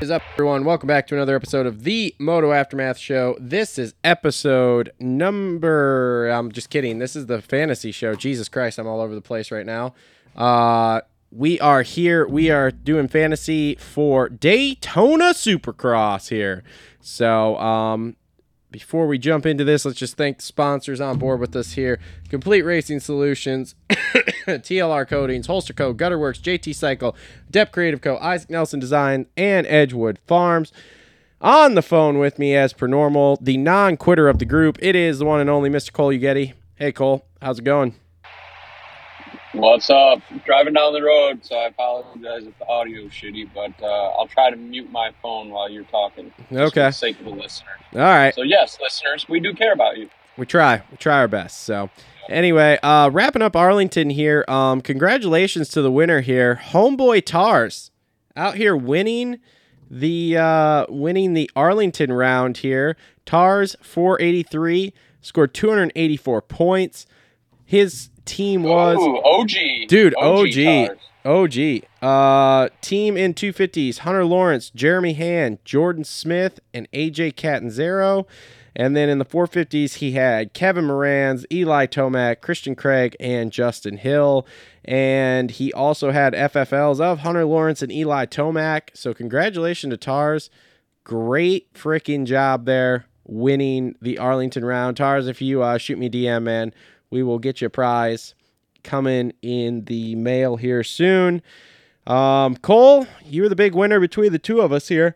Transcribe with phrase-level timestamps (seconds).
[0.00, 0.64] is up, everyone?
[0.64, 3.36] Welcome back to another episode of the Moto Aftermath Show.
[3.40, 6.28] This is episode number.
[6.28, 6.98] I'm just kidding.
[7.00, 8.14] This is the fantasy show.
[8.14, 9.94] Jesus Christ, I'm all over the place right now.
[10.36, 11.00] Uh,
[11.32, 12.28] we are here.
[12.28, 16.62] We are doing fantasy for Daytona Supercross here.
[17.00, 18.14] So, um,
[18.70, 21.98] before we jump into this, let's just thank the sponsors on board with us here
[22.28, 27.16] Complete Racing Solutions, TLR Coatings, Holster Co., Gutter Worx, JT Cycle,
[27.48, 30.72] Adept Creative Co., Isaac Nelson Design, and Edgewood Farms.
[31.40, 34.96] On the phone with me, as per normal, the non quitter of the group, it
[34.96, 35.92] is the one and only Mr.
[35.92, 36.54] Cole Ugetti.
[36.74, 37.94] Hey, Cole, how's it going?
[39.52, 40.20] What's up?
[40.44, 44.26] Driving down the road, so I apologize if the audio is shitty, but uh, I'll
[44.28, 46.32] try to mute my phone while you're talking.
[46.52, 46.68] Okay.
[46.68, 47.70] For the sake of the listener.
[47.94, 48.34] All right.
[48.34, 50.10] So yes, listeners, we do care about you.
[50.36, 51.90] we try we try our best so
[52.28, 57.90] anyway uh wrapping up arlington here um congratulations to the winner here homeboy tars
[58.36, 59.38] out here winning
[59.90, 62.96] the uh winning the arlington round here
[63.26, 67.04] tars 483 scored 284 points
[67.68, 70.96] his team was Ooh, OG, Dude, OG.
[71.22, 71.82] OG.
[72.00, 78.26] Uh, team in 250s Hunter Lawrence, Jeremy Hand, Jordan Smith, and AJ Catanzaro.
[78.74, 83.98] And then in the 450s, he had Kevin Moranz, Eli Tomac, Christian Craig, and Justin
[83.98, 84.46] Hill.
[84.82, 88.96] And he also had FFLs of Hunter Lawrence and Eli Tomac.
[88.96, 90.48] So congratulations to Tars.
[91.04, 94.96] Great freaking job there winning the Arlington round.
[94.96, 96.72] Tars, if you uh, shoot me DM, man,
[97.10, 98.34] we will get you a prize
[98.84, 101.42] coming in the mail here soon.
[102.06, 105.14] Um, Cole, you were the big winner between the two of us here.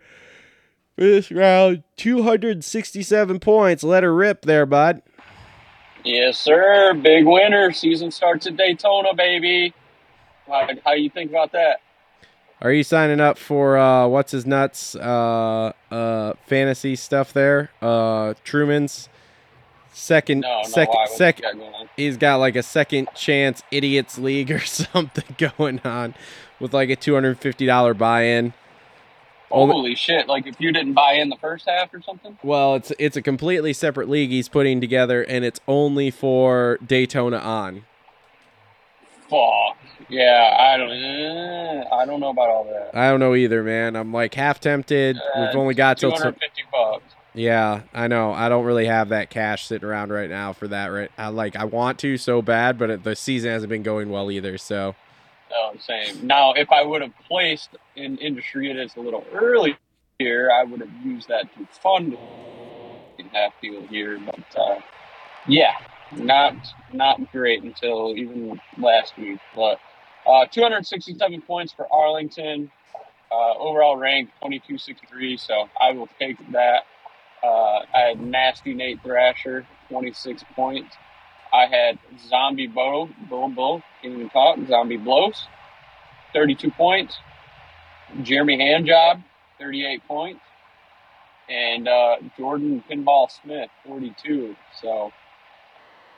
[0.96, 3.82] This round, 267 points.
[3.82, 5.02] Let her rip there, bud.
[6.04, 6.92] Yes, sir.
[6.94, 7.72] Big winner.
[7.72, 9.72] Season starts at Daytona, baby.
[10.46, 11.80] How, how you think about that?
[12.60, 17.70] Are you signing up for uh, what's his nuts uh, uh, fantasy stuff there?
[17.80, 19.08] Uh, Truman's
[19.92, 20.68] second, No, no.
[20.68, 21.06] second, why?
[21.06, 21.58] Second.
[21.60, 21.86] got?
[21.96, 26.14] He's got like a second chance idiots league or something going on
[26.60, 28.52] with like a $250 buy-in.
[29.50, 30.28] Only- Holy shit!
[30.28, 32.38] Like if you didn't buy in the first half or something.
[32.42, 37.36] Well, it's it's a completely separate league he's putting together, and it's only for Daytona
[37.36, 37.84] on.
[39.28, 39.76] Fuck.
[40.08, 40.90] Yeah, I don't.
[40.90, 42.90] eh, I don't know about all that.
[42.96, 43.94] I don't know either, man.
[43.94, 45.16] I'm like half tempted.
[45.36, 47.11] We've Uh, only got till hundred fifty bucks.
[47.34, 47.82] Yeah.
[47.92, 48.32] I know.
[48.32, 50.86] I don't really have that cash sitting around right now for that.
[50.88, 51.10] Right.
[51.16, 51.56] I like.
[51.56, 54.58] I want to so bad, but the season hasn't been going well either.
[54.58, 54.94] So
[55.50, 59.24] No, I'm saying now if I would have placed in industry it is a little
[59.32, 59.76] earlier,
[60.22, 62.16] here, I would have used that to fund
[63.32, 64.18] half deal here.
[64.24, 64.80] But uh,
[65.46, 65.74] yeah,
[66.12, 66.54] not
[66.92, 69.40] not great until even last week.
[69.54, 69.78] But
[70.26, 72.70] uh, 267 points for Arlington.
[73.30, 76.82] Uh, overall rank 2263, so I will take that.
[77.42, 80.96] Uh, I had nasty Nate Thrasher, 26 points.
[81.52, 81.98] I had
[82.28, 85.46] Zombie Bo, Bo, Bo, can't even talk, Zombie Blose,
[86.32, 87.18] 32 points.
[88.22, 89.22] Jeremy Handjob,
[89.58, 90.40] 38 points.
[91.48, 94.56] And uh, Jordan Pinball Smith, 42.
[94.80, 95.12] So,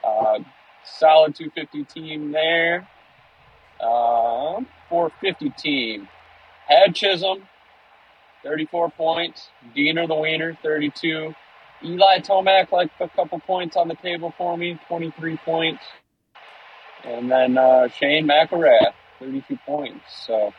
[0.04, 0.38] uh,
[0.84, 2.86] solid 250 team there.
[3.80, 6.08] Uh, 450 team.
[6.68, 7.42] Had Chisholm,
[8.44, 9.48] 34 points.
[9.74, 11.34] Diener the Wiener, 32.
[11.82, 15.82] Eli Tomac, like a couple points on the table for me, 23 points.
[17.04, 20.04] And then uh, Shane McElrath, 32 points.
[20.26, 20.54] So,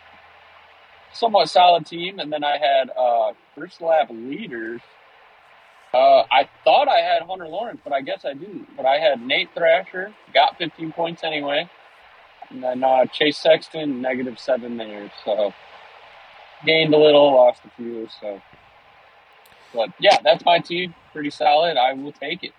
[1.13, 2.19] somewhat solid team.
[2.19, 4.81] And then I had uh, first lap leaders.
[5.94, 8.75] Uh, I thought I had Hunter Lawrence, but I guess I didn't.
[8.75, 11.69] But I had Nate Thrasher, got 15 points anyway.
[12.50, 15.12] And then uh, Chase Sexton, negative seven there.
[15.23, 15.53] So,
[16.66, 18.08] gained a little, lost a few.
[18.22, 18.42] So,
[19.74, 20.94] but yeah, that's my team.
[21.14, 21.78] Pretty solid.
[21.78, 22.52] I will take it.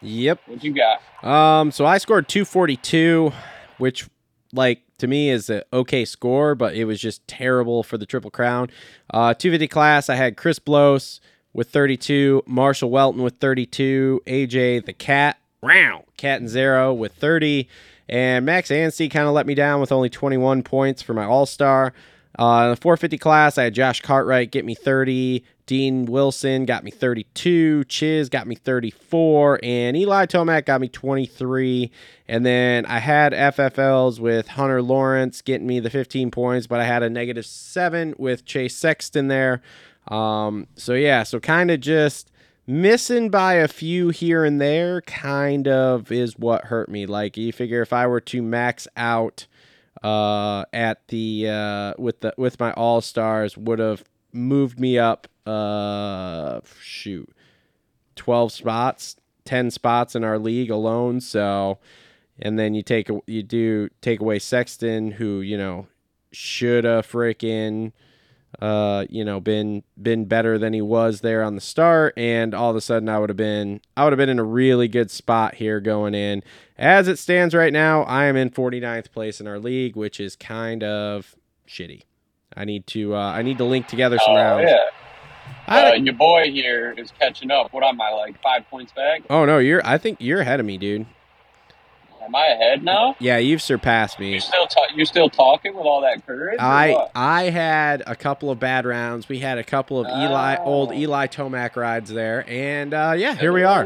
[0.00, 0.40] yep.
[0.46, 1.00] What you got?
[1.28, 1.70] Um.
[1.72, 3.32] So I scored 242,
[3.78, 4.08] which
[4.52, 8.30] like to me is an okay score, but it was just terrible for the triple
[8.30, 8.70] crown.
[9.10, 11.20] Uh, 250 class, I had Chris Blose
[11.52, 17.68] with 32, Marshal Weltin with 32, AJ the Cat, round Cat and Zero with 30,
[18.08, 21.46] and Max Anstey kind of let me down with only 21 points for my All
[21.46, 21.92] Star.
[22.38, 26.82] Uh, in the 450 class, I had Josh Cartwright get me 30, Dean Wilson got
[26.82, 31.90] me 32, Chiz got me 34, and Eli Tomac got me 23.
[32.28, 36.84] And then I had FFLs with Hunter Lawrence getting me the 15 points, but I
[36.84, 39.62] had a negative seven with Chase Sexton there.
[40.08, 42.30] Um, so yeah, so kind of just
[42.66, 47.06] missing by a few here and there, kind of is what hurt me.
[47.06, 49.46] Like you figure if I were to max out
[50.04, 55.26] uh, at the uh, with the with my all stars would have moved me up.
[55.46, 57.28] Uh, shoot,
[58.14, 61.20] twelve spots, ten spots in our league alone.
[61.20, 61.78] So,
[62.38, 65.86] and then you take you do take away Sexton, who you know
[66.32, 67.92] should have freaking
[68.60, 72.70] uh you know been been better than he was there on the start and all
[72.70, 75.10] of a sudden I would have been I would have been in a really good
[75.10, 76.42] spot here going in
[76.78, 80.36] as it stands right now I am in 49th place in our league which is
[80.36, 81.34] kind of
[81.68, 82.02] shitty
[82.56, 84.84] I need to uh I need to link together some Oh rounds yeah.
[85.66, 87.72] Uh, your boy here is catching up.
[87.72, 89.22] What am I like five points back?
[89.30, 91.06] oh no you're I think you're ahead of me dude
[92.24, 93.16] Am I ahead now?
[93.18, 96.58] yeah you've surpassed me You still ta- you still talking with all that courage?
[96.60, 97.08] I?
[97.14, 99.28] I had a couple of bad rounds.
[99.28, 100.64] We had a couple of Eli Oh.
[100.64, 103.84] old Eli Tomac rides there, and uh, yeah, here we are.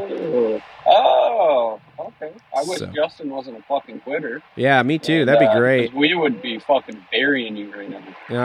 [2.58, 2.86] I wish So.
[2.86, 4.42] Justin wasn't a fucking quitter.
[4.56, 5.20] Yeah, me too.
[5.20, 5.94] And, That'd be uh, great.
[5.94, 8.02] We would be fucking burying you right now.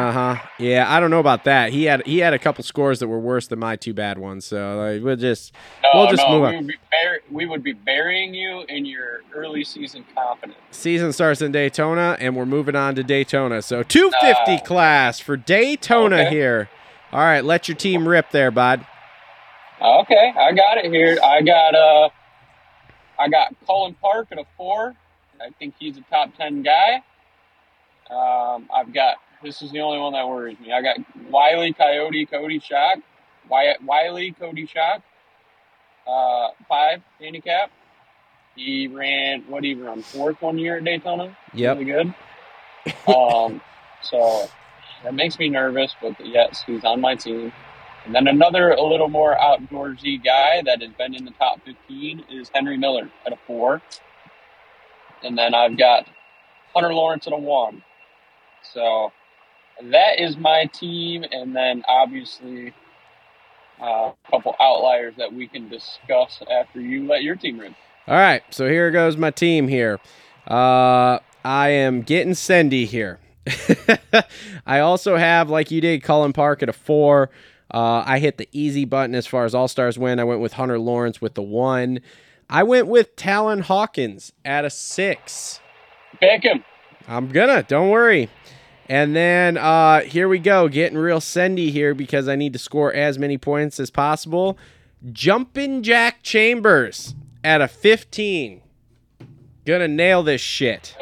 [0.08, 0.48] Uh huh.
[0.60, 1.72] Yeah, I don't know about that.
[1.72, 4.46] He had he had a couple scores that were worse than my two bad ones.
[4.46, 6.66] So like, we'll just No, We'll just no, move we on.
[6.68, 10.58] would, bur- we would be burying you in your early season confidence.
[10.72, 13.62] season starts in Daytona, and we're moving on to Daytona.
[13.62, 14.66] So 250 Ah.
[14.66, 16.30] class for Daytona Okay.
[16.30, 16.70] here.
[17.12, 18.86] All right, let your team rip there, bud.
[19.82, 21.18] Okay, I got it here.
[21.24, 22.10] I got uh,
[23.24, 24.94] I got Cullin Park at a four.
[25.40, 27.02] I think he's a top ten guy.
[28.10, 30.74] Um, I've got this is the only one that worries me.
[30.74, 30.98] I got
[31.30, 33.02] Wiley Coyote Cody Schock,
[33.50, 35.02] Wiley Cody Schock,
[36.06, 37.72] uh, five handicap.
[38.56, 41.36] He ran what he run fourth one year at Daytona.
[41.54, 41.72] Yeah.
[41.72, 42.14] really good.
[43.08, 43.62] Um,
[44.02, 44.50] so
[45.04, 47.54] that makes me nervous, but yes, he's on my team.
[48.06, 52.26] And then another a little more outdoorsy guy that has been in the top 15
[52.30, 53.82] is Henry Miller at a four.
[55.24, 56.06] And then I've got
[56.74, 57.82] Hunter Lawrence at a one.
[58.74, 59.12] So
[59.82, 61.24] that is my team.
[61.32, 62.74] And then obviously
[63.82, 67.76] uh, a couple outliers that we can discuss after you let your team run.
[68.06, 69.98] All right, so here goes my team here.
[70.46, 73.20] Uh, I am getting Sendy here.
[74.66, 77.30] I also have, like you did, Cullin Park at a four.
[77.72, 80.20] Uh, I hit the easy button as far as All Stars win.
[80.20, 82.00] I went with Hunter Lawrence with the one.
[82.50, 85.60] I went with Talon Hawkins at a six.
[86.20, 86.64] Pick him.
[87.08, 88.30] I'm gonna, don't worry.
[88.90, 92.94] And then uh, here we go, getting real sendy here because I need to score
[92.94, 94.58] as many points as possible.
[95.12, 98.62] Jumping Jack Chambers at a 15.
[99.66, 100.96] Gonna nail this shit.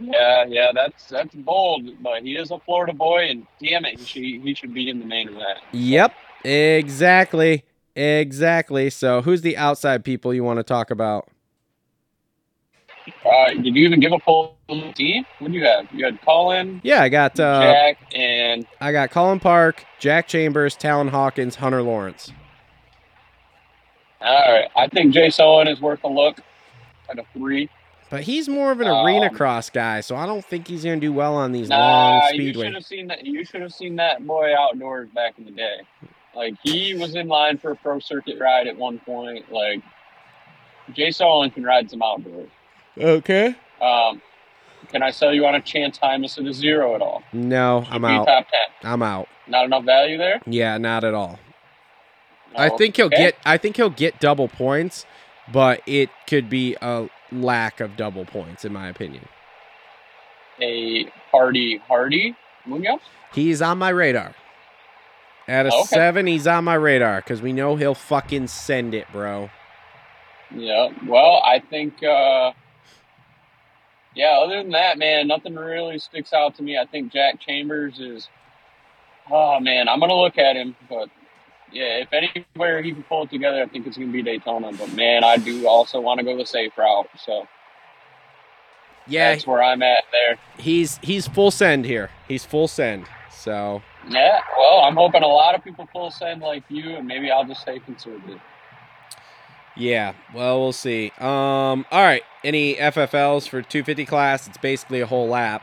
[0.00, 4.04] Yeah, yeah, that's that's bold, but he is a Florida boy, and damn it, he
[4.04, 5.58] should he should be in the main event.
[5.72, 6.14] Yep,
[6.44, 7.64] exactly.
[7.96, 8.90] Exactly.
[8.90, 11.28] So, who's the outside people you want to talk about?
[13.24, 14.56] Uh, did you even give a full
[14.94, 15.24] team?
[15.38, 15.86] What do you have?
[15.92, 20.74] You had Cullin, Yeah, I got uh, Jack, and I got Cullin Park, Jack Chambers,
[20.74, 22.32] Talon Hawkins, Hunter Lawrence.
[24.22, 24.68] all right.
[24.74, 26.40] I think Jace Owen is worth a look
[27.10, 27.68] at a three.
[28.10, 30.96] But he's more of an arena Um, cross guy, so I don't think he's gonna
[31.00, 33.24] do well on these Nah, long you should have seen that.
[33.26, 35.78] You should have seen that boy outdoors back in the day.
[36.34, 39.50] Like he was in line for a pro circuit ride at one point.
[39.50, 39.80] Like
[40.92, 42.50] Jace Owen can ride some outdoors.
[42.98, 43.54] Okay.
[43.80, 44.20] Um,
[44.90, 47.22] can I sell you on a chance Hymas at a zero at all?
[47.32, 48.26] No, Should I'm out.
[48.26, 48.90] Top ten.
[48.92, 49.28] I'm out.
[49.48, 50.40] Not enough value there.
[50.46, 51.38] Yeah, not at all.
[52.52, 52.60] No?
[52.60, 53.16] I think he'll Okay.
[53.16, 55.06] get I think he'll get double points,
[55.52, 57.08] but it could be a
[57.42, 59.26] lack of double points in my opinion.
[60.60, 62.34] a Hardy Hardy
[62.66, 63.00] Munoz.
[63.32, 64.34] He's on my radar.
[65.48, 65.82] At a Okay.
[65.82, 69.50] 7, he's on my radar cuz we know he'll fucking send it, bro.
[70.54, 70.88] Yeah.
[71.06, 72.02] Well, I think.
[72.02, 72.52] uh
[74.14, 74.38] Yeah.
[74.38, 76.78] Other than that, man, nothing really sticks out to me.
[76.78, 78.28] I think Jack Chambers is.
[79.30, 81.08] Oh man, I'm gonna look at him, but
[81.72, 84.72] yeah, if anywhere he can pull it together, I think it's gonna be Daytona.
[84.72, 87.46] But man, I do also want to go the safe route, so
[89.06, 90.38] Yeah, that's where I'm at there.
[90.58, 92.10] he's he's full send here.
[92.28, 93.06] He's full send.
[93.30, 94.40] So, Yeah.
[94.56, 97.60] Well, I'm hoping a lot of people full send like you, and maybe I'll just
[97.62, 98.40] stay conservative.
[99.76, 101.10] yeah, well, we'll see.
[101.18, 104.46] Um all right, any FFLs for 250 class?
[104.46, 105.62] It's basically a whole lap.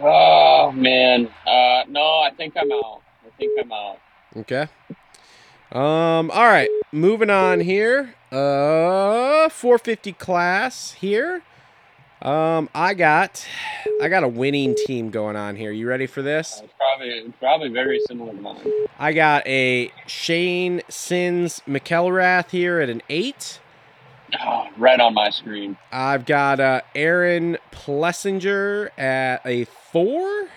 [0.00, 3.02] Oh man, uh, no, I think I'm out.
[3.26, 3.98] I think I'm out.
[4.36, 4.68] Okay.
[5.72, 6.30] Um.
[6.30, 6.68] All right.
[6.92, 8.14] Moving on here.
[8.32, 11.42] Uh, 450 class here.
[12.22, 12.68] Um.
[12.74, 13.46] I got,
[14.02, 15.72] I got a winning team going on here.
[15.72, 16.60] You ready for this?
[16.62, 18.66] It's probably probably very similar to mine.
[18.98, 23.60] I got a Shane Sins McElrath here at an eight.
[24.44, 25.76] Oh, right on my screen.
[25.90, 30.48] I've got uh, Aaron Plessinger at a four.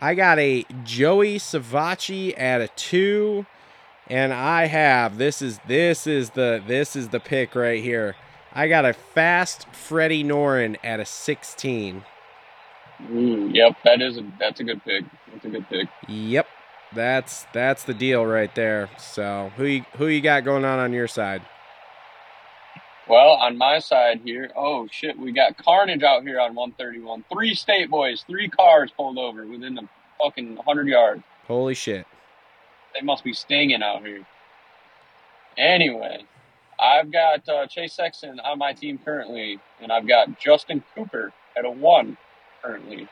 [0.00, 3.44] I got a Joey Savatgy at a two,
[4.08, 8.16] and I have this is this is the this is the pick right here.
[8.52, 12.04] I got a fast Freddie Noren at a sixteen.
[13.02, 15.04] Mm, yep, that is a that's a good pick.
[15.32, 15.88] That's a good pick.
[16.08, 16.46] Yep,
[16.94, 18.88] that's that's the deal right there.
[18.98, 21.42] So who you, who you got going on on your side?
[23.10, 27.24] Well, on my side here, oh shit, we got carnage out here on 131.
[27.28, 29.88] Three state boys, three cars pulled over within the
[30.22, 31.24] fucking 100 yards.
[31.48, 32.06] Holy shit!
[32.94, 34.24] They must be stinging out here.
[35.58, 36.24] Anyway,
[36.78, 41.64] I've got uh, Chase Sexton on my team currently, and I've got Justin Cooper at
[41.64, 42.16] a one
[42.62, 43.08] currently,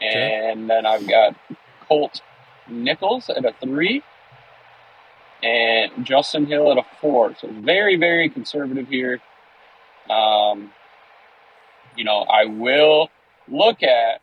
[0.00, 1.36] and then I've got
[1.86, 2.22] Colt
[2.66, 4.02] Nichols at a three,
[5.42, 7.34] and Justin Hill at a four.
[7.40, 9.20] So very, very conservative here.
[10.08, 10.72] Um,
[11.96, 13.10] you know, I will
[13.48, 14.20] look at,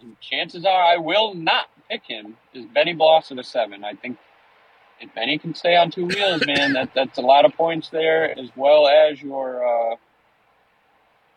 [0.00, 3.84] and chances are I will not pick him, is Benny Bloss at a seven.
[3.84, 4.18] I think
[5.00, 8.38] if Benny can stay on two wheels, man, that that's a lot of points there,
[8.38, 9.96] as well as your, uh,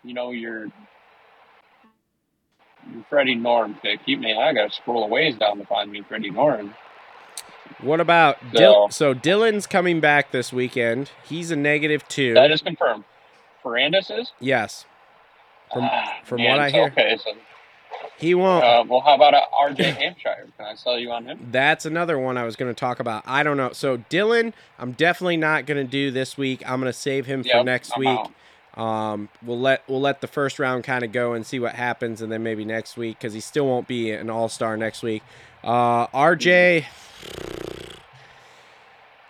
[0.03, 0.67] you know, your
[2.93, 4.01] your Freddie Noren pick.
[4.05, 6.74] You man, I got to scroll a ways down to find me Freddie Noren.
[7.81, 11.12] What about So- Dil- so Dylan's coming back this weekend.
[11.27, 12.34] He's a negative two.
[12.34, 13.03] That is confirmed.
[13.63, 14.31] Ferrandis is.
[14.39, 14.86] yes,
[15.74, 16.84] From- Ah, from man, what I hear.
[16.86, 17.31] Okay, so
[18.17, 18.63] he won't.
[18.63, 19.84] uh, well, how about uh, R.J.
[20.00, 20.48] Hampshire?
[20.57, 21.48] Can I sell you on him?
[21.51, 23.24] That's another one I was going to talk about.
[23.25, 23.72] I don't know.
[23.74, 26.62] So Dylan, I'm definitely not going to do this week.
[26.69, 28.10] I'm going to save him for next I'm week.
[28.10, 28.31] out.
[28.79, 32.22] Um, we'll let we'll let the first round kind of go and see what happens,
[32.22, 35.24] and then maybe next week because he still won't be an all star next week.
[35.63, 36.84] Uh, RJ,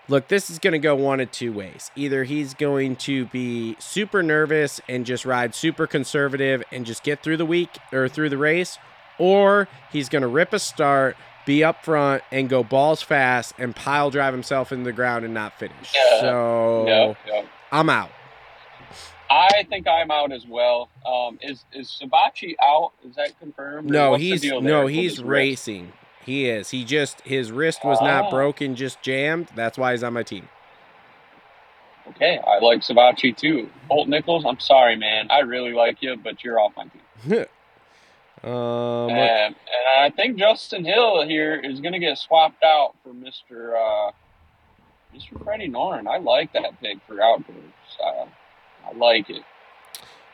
[0.07, 1.91] look, this is going to go one of two ways.
[1.95, 7.23] Either he's going to be super nervous and just ride super conservative and just get
[7.23, 8.77] through the week or through the race,
[9.17, 13.75] or he's going to rip a start, be up front, and go balls fast and
[13.75, 15.93] pile drive himself into the ground and not finish.
[15.95, 16.21] Yeah.
[16.21, 17.15] So.
[17.71, 18.11] I'm out.
[19.29, 20.89] I think I'm out as well.
[21.05, 22.93] Um, is is Savatgy out?
[23.07, 23.89] Is that confirmed?
[23.89, 25.67] No, what's he's no, he's wrist?
[26.25, 26.71] He is.
[26.71, 28.31] He just his wrist was not Oh.
[28.31, 29.49] broken, just jammed.
[29.55, 30.49] That's why he's on my team.
[32.09, 33.69] Okay, I like Savatgy too.
[33.89, 35.27] Holt Nichols, I'm sorry, man.
[35.31, 37.45] I really like you, but you're off my team.
[38.43, 43.09] um, And, and I think Justin Hill here is going to get swapped out for
[43.11, 43.73] Mr.
[43.75, 44.11] Uh,
[45.15, 45.43] Mr.
[45.43, 46.07] Freddie Noren.
[46.07, 47.57] I like that pick for outdoors.
[48.03, 48.25] Uh,
[48.87, 49.41] I like it.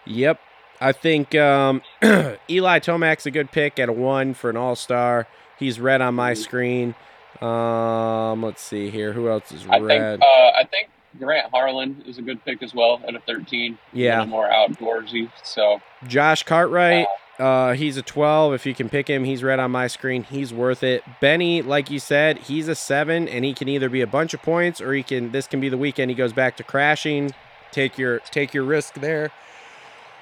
[0.06, 0.40] Yep.
[0.82, 1.82] I think um,
[2.50, 5.28] Eli Tomac's a good pick at a one for an all star.
[5.62, 6.38] He's red on my Mhm.
[6.38, 6.96] screen.
[7.40, 9.14] Um, let's see here.
[9.14, 10.20] Who else is I red?
[10.20, 10.26] think uh,
[10.60, 10.90] I think
[11.20, 13.78] Grant Harlan is a good pick as well at a 13.
[13.94, 14.20] Yeah.
[14.22, 15.30] little more outdoorsy.
[15.44, 17.06] So Josh Cartwright.
[17.40, 18.54] Uh, he's a 12.
[18.56, 20.24] If you can pick him, he's red on my screen.
[20.24, 21.04] He's worth it.
[21.20, 24.42] Benny, like you said, he's a seven, and he can either be a bunch of
[24.44, 25.32] points or he can.
[25.32, 27.32] This can be the weekend he goes back to crashing.
[27.72, 29.32] Take your take your risk there.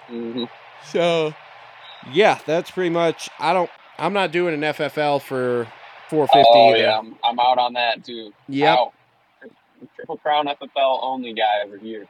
[0.10, 0.50] mhm.
[0.86, 1.34] So,
[2.12, 3.30] yeah, that's pretty much.
[3.40, 3.70] I don't.
[4.00, 5.68] I'm not doing an FFL for
[6.10, 6.78] 450 oh either.
[6.78, 8.32] yeah, I'm, I'm out on that too.
[8.48, 8.78] Yep.
[8.78, 8.94] Out.
[9.96, 12.08] Triple Crown FFL only guy over here.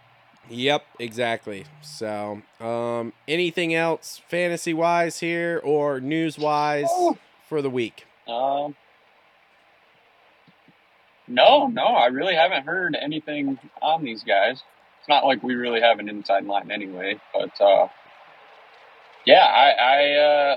[0.50, 1.66] Yep, exactly.
[1.82, 7.18] So, um, anything else fantasy wise here or news wise Oh.
[7.48, 8.06] for the week?
[8.28, 8.76] Um,
[11.28, 14.64] no, no, I really haven't heard anything on these guys.
[15.00, 17.88] It's not like we really have an inside line anyway, but uh,
[19.26, 20.56] yeah, I, I uh,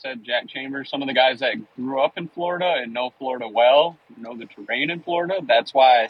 [0.00, 3.48] said Jack Chambers, some of the guys that grew up in Florida and know Florida
[3.48, 5.40] well, know the terrain in Florida.
[5.46, 6.08] That's why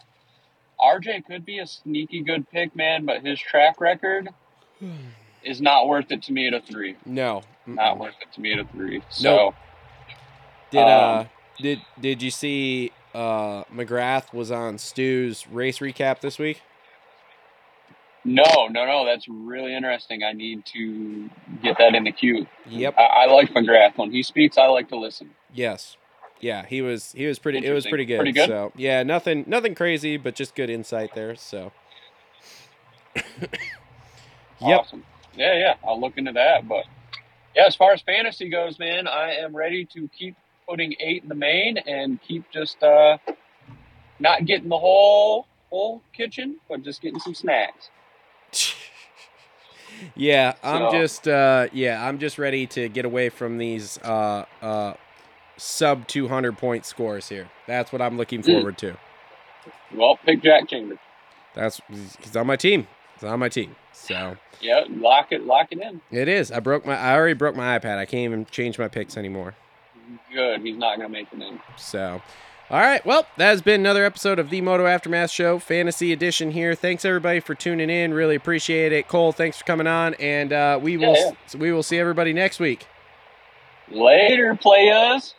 [0.80, 4.28] RJ could be a sneaky good pick, man, but his track record
[5.42, 6.96] is not worth it to me at a three.
[7.06, 8.00] No, Not Mm-mm.
[8.00, 9.02] worth it to me at a three.
[9.08, 9.22] So.
[9.36, 9.54] Nope.
[10.70, 11.28] Did uh Um,
[11.60, 16.60] did did you see uh McGrath was on Stu's race recap this week?
[18.28, 19.06] No, no, no.
[19.06, 20.22] That's really interesting.
[20.22, 21.30] I need to
[21.62, 22.46] get that in the queue.
[22.68, 22.94] Yep.
[22.98, 24.58] I, I like McGrath when he speaks.
[24.58, 25.30] I like to listen.
[25.52, 25.96] Yes.
[26.40, 28.18] Yeah, he was he was pretty it was pretty good.
[28.18, 28.48] Pretty good?
[28.48, 31.34] So yeah, nothing nothing crazy, but just good insight there.
[31.34, 31.72] So
[34.60, 34.80] Yep.
[34.80, 35.04] Awesome.
[35.36, 35.74] Yeah, yeah.
[35.86, 36.68] I'll look into that.
[36.68, 36.84] But
[37.54, 40.36] yeah, as far as fantasy goes, man, I am ready to keep
[40.68, 43.18] putting eight in the main and keep just uh,
[44.18, 47.90] not getting the whole whole kitchen, but just getting some snacks.
[50.14, 54.44] Yeah, I'm So- just uh yeah, I'm just ready to get away from these uh
[54.62, 54.94] uh
[55.56, 57.48] sub 200 point scores here.
[57.66, 58.46] That's what I'm looking Mm.
[58.46, 58.96] forward to.
[59.92, 60.98] Well, pick Jack Chambers.
[61.54, 62.86] That's he's on my team.
[63.16, 63.74] It's on my team.
[63.92, 66.00] So Yeah, lock it, lock it in.
[66.12, 66.52] it is.
[66.52, 66.96] I broke my.
[66.96, 67.98] I already broke my iPad.
[67.98, 69.56] I can't even change my picks anymore.
[70.32, 70.60] Good.
[70.60, 71.58] He's not gonna make it in.
[71.76, 72.22] So,
[72.70, 73.04] all right.
[73.06, 76.50] Well, that has been another episode of the Moto Aftermath Show, Fantasy Edition.
[76.50, 76.74] Here.
[76.74, 78.12] Thanks everybody for tuning in.
[78.12, 79.08] Really appreciate it.
[79.08, 82.60] Cole, thanks for coming on, and uh, we will Yeah, we will see everybody next
[82.60, 82.86] week.
[83.90, 85.34] Later, players.